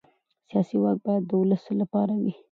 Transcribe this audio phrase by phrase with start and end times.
[0.49, 2.33] سیاسي واک باید د ولس لپاره وي